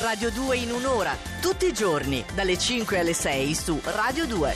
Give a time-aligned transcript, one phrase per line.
[0.00, 4.54] Radio 2 in un'ora, tutti i giorni, dalle 5 alle 6 su Radio 2.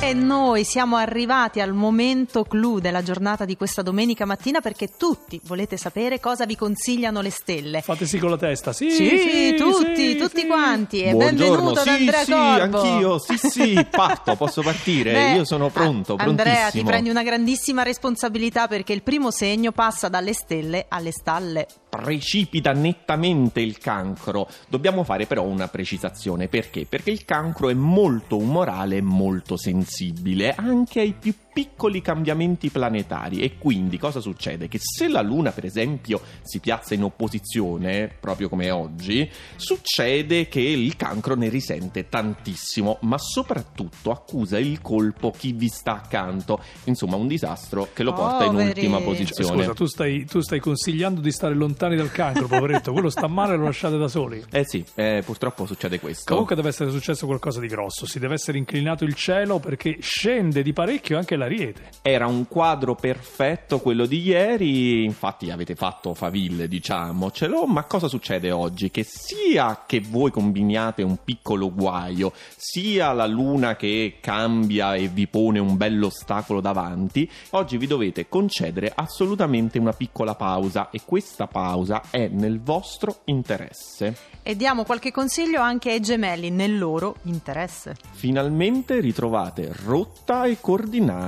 [0.00, 5.40] E noi siamo arrivati al momento clou della giornata di questa domenica mattina perché tutti
[5.44, 7.80] volete sapere cosa vi consigliano le stelle.
[7.82, 10.46] Fate sì con la testa, sì, Sì, sì, tutti, sì, tutti sì.
[10.46, 11.02] quanti.
[11.02, 12.80] E Buongiorno, benvenuto ad sì, Andrea sì, Corbo.
[12.80, 17.24] anch'io, sì, sì, parto, posso partire, Beh, io sono pronto, a- Andrea, ti prendi una
[17.24, 21.66] grandissima responsabilità perché il primo segno passa dalle stelle alle stalle.
[22.00, 24.48] Precipita nettamente il cancro.
[24.68, 26.86] Dobbiamo fare però una precisazione, perché?
[26.88, 33.40] Perché il cancro è molto umorale e molto sensibile anche ai più piccoli cambiamenti planetari
[33.40, 34.68] e quindi cosa succede?
[34.68, 40.60] Che se la Luna per esempio si piazza in opposizione, proprio come oggi, succede che
[40.60, 46.62] il cancro ne risente tantissimo, ma soprattutto accusa il colpo chi vi sta accanto.
[46.84, 48.68] Insomma, un disastro che lo porta in Poveri.
[48.68, 49.62] ultima Cioè, posizione.
[49.62, 52.92] scusa, tu stai, tu stai consigliando di stare lontani dal cancro, poveretto.
[52.92, 54.44] Quello sta male e lo lasciate da soli.
[54.52, 56.30] Eh sì, eh, purtroppo succede questo.
[56.30, 58.06] Comunque deve essere successo qualcosa di grosso.
[58.06, 61.90] Si deve essere inclinato il cielo perché scende di parecchio anche l'ariete.
[62.02, 68.50] Era un quadro perfetto quello di ieri, infatti avete fatto faville, diciamocelo, ma cosa succede
[68.50, 68.90] oggi?
[68.90, 75.26] Che sia che voi combiniate un piccolo guaio, sia la luna che cambia e vi
[75.26, 81.46] pone un bello ostacolo davanti, oggi vi dovete concedere assolutamente una piccola pausa e questa
[81.46, 84.36] pausa è nel vostro interesse.
[84.42, 87.96] E diamo qualche consiglio anche ai gemelli nel loro interesse.
[88.12, 90.58] Finalmente ritrovate rotta e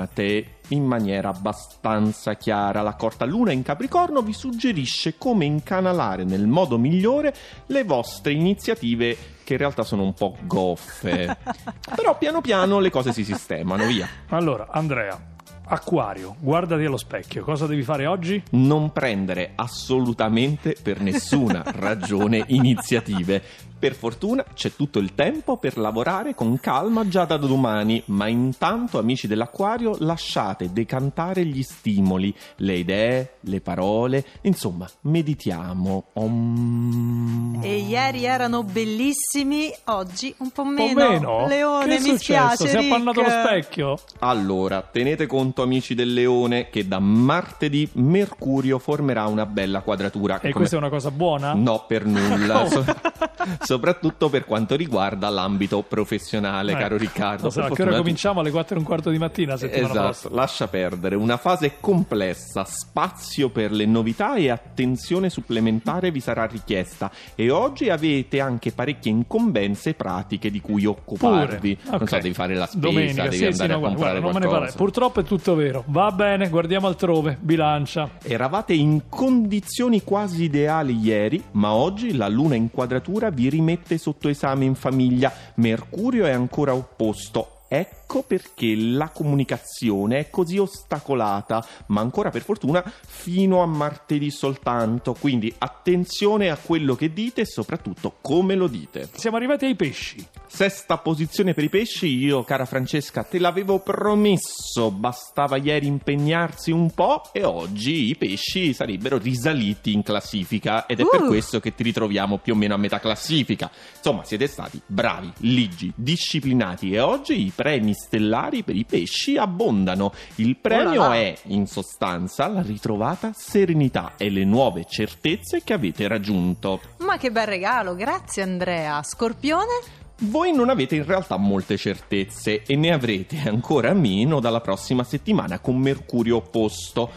[0.00, 2.82] coordinate in maniera abbastanza chiara.
[2.82, 7.34] La corta luna in Capricorno vi suggerisce come incanalare nel modo migliore
[7.66, 11.36] le vostre iniziative che in realtà sono un po' goffe.
[11.94, 14.08] Però piano piano le cose si sistemano, via.
[14.28, 15.30] Allora, Andrea,
[15.72, 17.44] Acquario, guardati allo specchio.
[17.44, 18.42] Cosa devi fare oggi?
[18.50, 23.40] Non prendere assolutamente per nessuna ragione iniziative.
[23.80, 28.98] Per fortuna c'è tutto il tempo per lavorare con calma già da domani, ma intanto,
[28.98, 36.08] amici dell'acquario, lasciate decantare gli stimoli, le idee, le parole, insomma, meditiamo.
[36.12, 37.60] Om.
[37.62, 40.94] E ieri erano bellissimi, oggi un po' Un meno.
[41.06, 41.46] po' meno?
[41.46, 42.68] Leone, che è mi spiace.
[42.68, 43.98] Si è appannato lo specchio?
[44.18, 50.34] Allora, tenete conto, amici del leone, che da martedì Mercurio formerà una bella quadratura.
[50.36, 51.54] E Come- questa è una cosa buona?
[51.54, 52.58] No, per nulla.
[52.70, 53.28] Oh.
[53.60, 57.44] So- soprattutto per quanto riguarda l'ambito professionale, Eh, caro Riccardo.
[57.44, 58.40] lo so, a che ora cominciamo?
[58.40, 60.34] Alle 4 e un quarto di mattina, settimana Esatto, prossima.
[60.34, 61.16] lascia perdere.
[61.16, 67.10] Una fase complessa, spazio per le novità e attenzione supplementare vi sarà richiesta.
[67.34, 71.76] E oggi avete anche parecchie incombenze pratiche di cui occuparvi.
[71.76, 71.98] Pure.
[71.98, 74.20] Non so, devi fare la spesa, Domenica, devi sì, andare sì, a no, guarda, comprare
[74.20, 74.72] guarda, parlare.
[74.76, 75.84] Purtroppo è tutto vero.
[75.86, 77.36] Va bene, guardiamo altrove.
[77.40, 78.10] Bilancia.
[78.22, 84.28] Eravate in condizioni quasi ideali ieri, ma oggi la luna in quadratura vi rimette sotto
[84.28, 85.32] esame in famiglia.
[85.54, 87.62] Mercurio è ancora opposto.
[87.68, 95.14] Ecco perché la comunicazione è così ostacolata, ma ancora per fortuna fino a martedì soltanto.
[95.18, 99.08] Quindi attenzione a quello che dite e soprattutto come lo dite.
[99.14, 100.26] Siamo arrivati ai pesci.
[100.46, 106.90] Sesta posizione per i pesci, io cara Francesca te l'avevo promesso, bastava ieri impegnarsi un
[106.90, 111.26] po' e oggi i pesci sarebbero risaliti in classifica ed è per Uh.
[111.26, 113.70] questo che ti ritroviamo più o meno a metà classifica.
[113.96, 120.12] Insomma, siete stati bravi, ligi, disciplinati e oggi i premi stellari per i pesci abbondano.
[120.36, 121.14] Il premio là.
[121.14, 126.80] è, in sostanza, la ritrovata serenità e le nuove certezze che avete raggiunto.
[126.98, 129.02] Ma che bel regalo, grazie Andrea.
[129.02, 129.98] Scorpione?
[130.22, 135.60] Voi non avete in realtà molte certezze e ne avrete ancora meno dalla prossima settimana
[135.60, 137.10] con Mercurio opposto.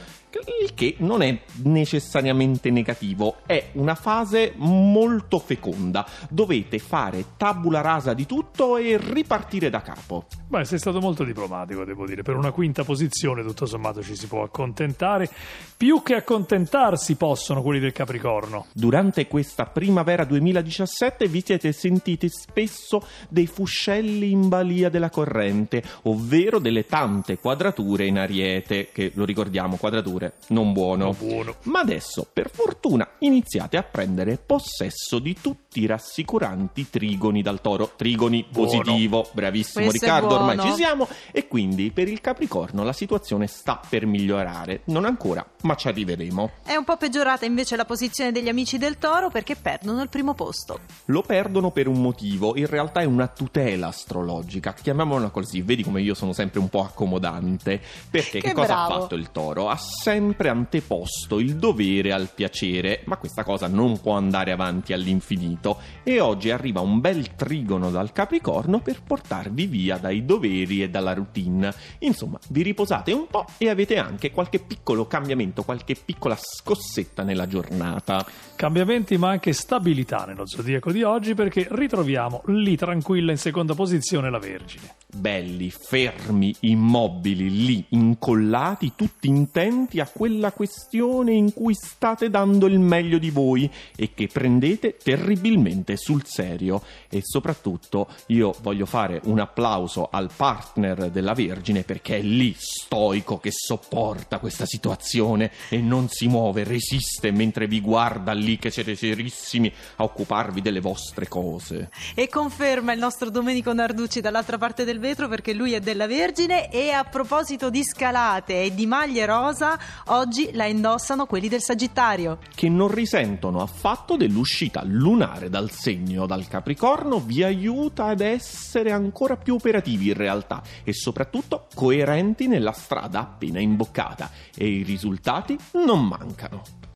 [0.61, 6.05] Il che non è necessariamente negativo, è una fase molto feconda.
[6.29, 10.25] Dovete fare tabula rasa di tutto e ripartire da capo.
[10.47, 12.23] Beh, sei stato molto diplomatico, devo dire.
[12.23, 15.29] Per una quinta posizione, tutto sommato, ci si può accontentare.
[15.77, 18.65] Più che accontentarsi possono quelli del Capricorno.
[18.73, 26.59] Durante questa primavera 2017 vi siete sentiti spesso dei fuscelli in balia della corrente, ovvero
[26.59, 31.05] delle tante quadrature in ariete, che lo ricordiamo, quadrature non buono.
[31.05, 31.55] Non buono.
[31.63, 37.93] Ma adesso, per fortuna, iniziate a prendere possesso di tutto tutti rassicuranti trigoni dal toro.
[37.95, 38.67] Trigoni Buono.
[38.69, 41.07] positivo, bravissimo Questo Riccardo, ormai ci siamo.
[41.31, 44.81] E quindi per il Capricorno la situazione sta per migliorare.
[44.85, 46.51] Non ancora, ma ci arriveremo.
[46.63, 50.35] È un po' peggiorata invece la posizione degli amici del toro perché perdono il primo
[50.35, 50.79] posto.
[51.05, 56.01] Lo perdono per un motivo, in realtà è una tutela astrologica, chiamiamola così, vedi come
[56.01, 57.81] io sono sempre un po' accomodante,
[58.11, 58.93] perché che, Che cosa bravo.
[58.93, 59.69] ha fatto il toro?
[59.69, 65.62] Ha sempre anteposto il dovere al piacere, ma questa cosa non può andare avanti all'infinito
[66.03, 71.13] e oggi arriva un bel trigono dal Capricorno per portarvi via dai doveri e dalla
[71.13, 71.73] routine.
[71.99, 77.47] Insomma, vi riposate un po' e avete anche qualche piccolo cambiamento, qualche piccola scossetta nella
[77.47, 78.25] giornata.
[78.55, 84.29] Cambiamenti ma anche stabilità nello zodiaco di oggi perché ritroviamo lì tranquilla in seconda posizione
[84.29, 85.02] la Vergine.
[85.13, 92.79] Belli, fermi, immobili, lì, incollati, tutti intenti a quella questione in cui state dando il
[92.79, 96.81] meglio di voi e che prendete terribilmente sul serio.
[97.09, 103.37] E soprattutto io voglio fare un applauso al partner della Vergine perché è lì, stoico,
[103.37, 108.95] che sopporta questa situazione e non si muove, resiste mentre vi guarda lì che siete
[108.95, 111.89] serissimi a occuparvi delle vostre cose.
[112.15, 116.71] E conferma il nostro Domenico Narducci dall'altra parte del vetro perché lui è della Vergine
[116.71, 122.39] e a proposito di scalate e di maglie rosa, oggi la indossano quelli del Sagittario.
[122.55, 129.35] che non risentono affatto dell'uscita lunare dal segno dal Capricorno vi aiuta ad essere ancora
[129.35, 136.07] più operativi in realtà e soprattutto coerenti nella strada appena imboccata e i risultati non
[136.07, 136.83] mancano.